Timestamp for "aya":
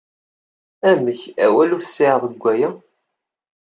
2.53-2.69